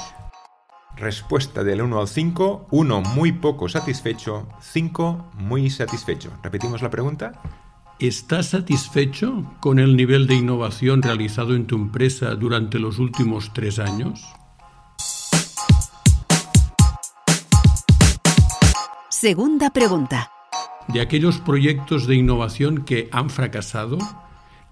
Respuesta 0.96 1.62
del 1.62 1.82
1 1.82 2.00
al 2.00 2.08
5, 2.08 2.68
1 2.70 3.00
muy 3.02 3.32
poco 3.32 3.68
satisfecho, 3.68 4.48
5 4.62 5.32
muy 5.34 5.68
satisfecho. 5.68 6.32
¿Repetimos 6.42 6.80
la 6.80 6.88
pregunta? 6.88 7.32
¿Estás 8.00 8.50
satisfecho 8.50 9.56
con 9.58 9.80
el 9.80 9.96
nivel 9.96 10.28
de 10.28 10.36
innovación 10.36 11.02
realizado 11.02 11.56
en 11.56 11.66
tu 11.66 11.74
empresa 11.74 12.36
durante 12.36 12.78
los 12.78 13.00
últimos 13.00 13.52
tres 13.52 13.80
años? 13.80 14.24
Segunda 19.08 19.70
pregunta. 19.70 20.30
De 20.86 21.00
aquellos 21.00 21.38
proyectos 21.38 22.06
de 22.06 22.14
innovación 22.14 22.84
que 22.84 23.08
han 23.10 23.30
fracasado, 23.30 23.98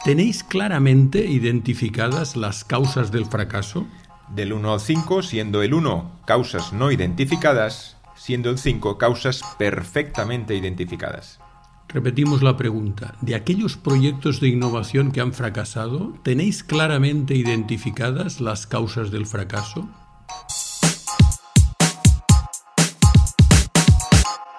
¿tenéis 0.04 0.44
claramente 0.44 1.26
identificadas 1.26 2.36
las 2.36 2.62
causas 2.62 3.10
del 3.10 3.26
fracaso? 3.26 3.88
Del 4.28 4.52
1 4.52 4.72
al 4.72 4.80
5, 4.80 5.24
siendo 5.24 5.62
el 5.62 5.74
1 5.74 6.20
causas 6.26 6.72
no 6.72 6.92
identificadas, 6.92 7.96
siendo 8.14 8.50
el 8.50 8.58
5 8.58 8.98
causas 8.98 9.42
perfectamente 9.58 10.54
identificadas. 10.54 11.40
Repetimos 11.88 12.42
la 12.42 12.56
pregunta. 12.56 13.14
¿De 13.20 13.34
aquellos 13.34 13.76
proyectos 13.76 14.40
de 14.40 14.48
innovación 14.48 15.12
que 15.12 15.20
han 15.20 15.32
fracasado, 15.32 16.14
tenéis 16.22 16.64
claramente 16.64 17.34
identificadas 17.34 18.40
las 18.40 18.66
causas 18.66 19.10
del 19.10 19.26
fracaso? 19.26 19.88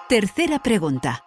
Tercera 0.08 0.58
pregunta. 0.62 1.24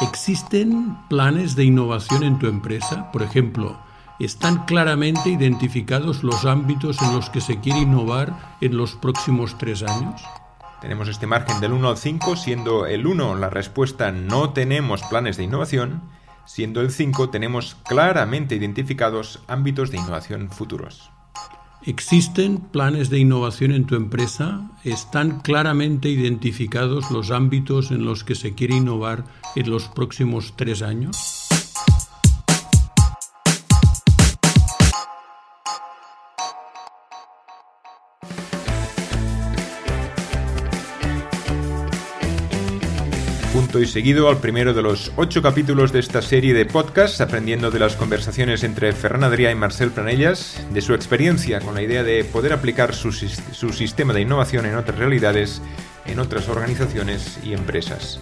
¿Existen 0.00 0.98
planes 1.08 1.54
de 1.54 1.64
innovación 1.64 2.24
en 2.24 2.40
tu 2.40 2.48
empresa? 2.48 3.12
Por 3.12 3.22
ejemplo, 3.22 3.78
¿están 4.18 4.64
claramente 4.64 5.30
identificados 5.30 6.24
los 6.24 6.44
ámbitos 6.44 7.00
en 7.00 7.14
los 7.14 7.30
que 7.30 7.40
se 7.40 7.60
quiere 7.60 7.78
innovar 7.78 8.56
en 8.60 8.76
los 8.76 8.96
próximos 8.96 9.56
tres 9.56 9.84
años? 9.84 10.20
Tenemos 10.82 11.06
este 11.06 11.28
margen 11.28 11.60
del 11.60 11.72
1 11.72 11.90
al 11.90 11.96
5, 11.96 12.34
siendo 12.34 12.86
el 12.86 13.06
1 13.06 13.36
la 13.36 13.48
respuesta 13.48 14.10
no 14.10 14.50
tenemos 14.50 15.00
planes 15.04 15.36
de 15.36 15.44
innovación, 15.44 16.02
siendo 16.44 16.80
el 16.80 16.90
5 16.90 17.30
tenemos 17.30 17.76
claramente 17.84 18.56
identificados 18.56 19.38
ámbitos 19.46 19.92
de 19.92 19.98
innovación 19.98 20.50
futuros. 20.50 21.12
¿Existen 21.86 22.58
planes 22.58 23.10
de 23.10 23.20
innovación 23.20 23.70
en 23.70 23.86
tu 23.86 23.94
empresa? 23.94 24.72
¿Están 24.82 25.38
claramente 25.40 26.08
identificados 26.08 27.12
los 27.12 27.30
ámbitos 27.30 27.92
en 27.92 28.04
los 28.04 28.24
que 28.24 28.34
se 28.34 28.54
quiere 28.54 28.74
innovar 28.74 29.24
en 29.54 29.70
los 29.70 29.86
próximos 29.86 30.54
tres 30.56 30.82
años? 30.82 31.46
Punto 43.62 43.78
y 43.78 43.86
seguido 43.86 44.28
al 44.28 44.38
primero 44.38 44.74
de 44.74 44.82
los 44.82 45.12
ocho 45.14 45.40
capítulos 45.40 45.92
de 45.92 46.00
esta 46.00 46.20
serie 46.20 46.52
de 46.52 46.66
podcasts, 46.66 47.20
aprendiendo 47.20 47.70
de 47.70 47.78
las 47.78 47.94
conversaciones 47.94 48.64
entre 48.64 48.92
Ferran 48.92 49.22
Adrià 49.22 49.52
y 49.52 49.54
Marcel 49.54 49.92
Planellas, 49.92 50.66
de 50.72 50.80
su 50.80 50.94
experiencia 50.94 51.60
con 51.60 51.76
la 51.76 51.82
idea 51.82 52.02
de 52.02 52.24
poder 52.24 52.54
aplicar 52.54 52.92
su, 52.92 53.12
su 53.12 53.72
sistema 53.72 54.14
de 54.14 54.22
innovación 54.22 54.66
en 54.66 54.74
otras 54.74 54.98
realidades, 54.98 55.62
en 56.06 56.18
otras 56.18 56.48
organizaciones 56.48 57.38
y 57.44 57.52
empresas. 57.52 58.18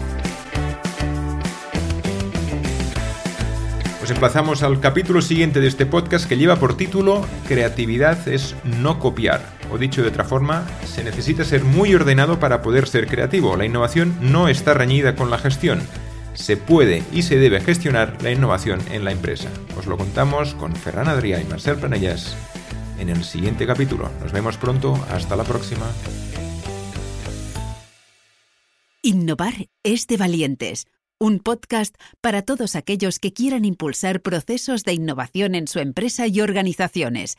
Os 4.11 4.16
emplazamos 4.16 4.64
al 4.64 4.81
capítulo 4.81 5.23
siguiente 5.23 5.61
de 5.61 5.68
este 5.68 5.87
podcast 5.87 6.29
que 6.29 6.37
lleva 6.37 6.57
por 6.57 6.77
título 6.77 7.25
Creatividad 7.46 8.27
es 8.27 8.57
no 8.64 8.99
copiar. 8.99 9.40
O 9.70 9.79
dicho 9.79 10.03
de 10.03 10.09
otra 10.09 10.25
forma, 10.25 10.66
se 10.85 11.05
necesita 11.05 11.44
ser 11.44 11.62
muy 11.62 11.94
ordenado 11.94 12.40
para 12.40 12.61
poder 12.61 12.88
ser 12.88 13.07
creativo. 13.07 13.57
La 13.57 13.66
innovación 13.66 14.16
no 14.20 14.49
está 14.49 14.75
reñida 14.75 15.14
con 15.14 15.31
la 15.31 15.38
gestión. 15.38 15.81
Se 16.35 16.57
puede 16.57 17.05
y 17.12 17.23
se 17.23 17.37
debe 17.37 17.61
gestionar 17.61 18.20
la 18.20 18.33
innovación 18.33 18.81
en 18.90 19.05
la 19.05 19.12
empresa. 19.12 19.49
Os 19.79 19.87
lo 19.87 19.96
contamos 19.96 20.57
con 20.57 20.75
Ferran 20.75 21.07
Adrià 21.07 21.40
y 21.40 21.44
Marcel 21.44 21.77
Planellas 21.77 22.37
en 22.99 23.11
el 23.11 23.23
siguiente 23.23 23.64
capítulo. 23.64 24.11
Nos 24.20 24.33
vemos 24.33 24.57
pronto. 24.57 24.99
Hasta 25.12 25.37
la 25.37 25.44
próxima. 25.44 25.87
Innovar 29.03 29.55
es 29.85 30.09
de 30.09 30.16
valientes 30.16 30.88
un 31.20 31.38
podcast 31.38 31.94
para 32.22 32.42
todos 32.42 32.74
aquellos 32.74 33.18
que 33.18 33.33
quieran 33.33 33.64
impulsar 33.66 34.22
procesos 34.22 34.85
de 34.85 34.94
innovación 34.94 35.54
en 35.54 35.68
su 35.68 35.78
empresa 35.78 36.26
y 36.26 36.40
organizaciones. 36.40 37.37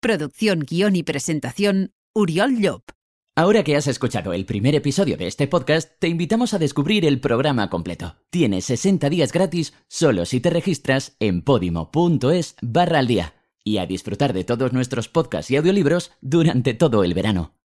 Producción, 0.00 0.66
guion 0.68 0.96
y 0.96 1.04
presentación, 1.04 1.92
Uriol 2.12 2.58
Llop. 2.58 2.90
Ahora 3.36 3.62
que 3.62 3.76
has 3.76 3.86
escuchado 3.86 4.32
el 4.32 4.44
primer 4.44 4.74
episodio 4.74 5.16
de 5.16 5.28
este 5.28 5.46
podcast, 5.46 5.92
te 6.00 6.08
invitamos 6.08 6.52
a 6.52 6.58
descubrir 6.58 7.06
el 7.06 7.20
programa 7.20 7.70
completo. 7.70 8.16
Tienes 8.30 8.64
60 8.64 9.08
días 9.08 9.32
gratis 9.32 9.74
solo 9.86 10.26
si 10.26 10.40
te 10.40 10.50
registras 10.50 11.16
en 11.20 11.42
podimo.es 11.42 12.56
barra 12.60 12.98
al 12.98 13.06
día 13.06 13.34
y 13.62 13.78
a 13.78 13.86
disfrutar 13.86 14.32
de 14.32 14.42
todos 14.42 14.72
nuestros 14.72 15.08
podcasts 15.08 15.50
y 15.52 15.56
audiolibros 15.56 16.10
durante 16.20 16.74
todo 16.74 17.04
el 17.04 17.14
verano. 17.14 17.59